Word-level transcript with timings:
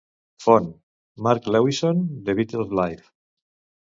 "Font:" 0.45 0.71
Mark 1.19 1.43
Lewisohn, 1.45 2.23
"The 2.25 2.31
Beatles 2.33 2.71
Live! 2.71 3.11